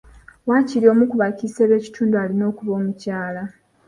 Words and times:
Waakiri 0.49 0.85
omu 0.91 1.03
ku 1.09 1.15
bakiise 1.21 1.61
b'ekitundu 1.69 2.15
alina 2.23 2.43
okuba 2.51 2.71
omukyala. 2.79 3.43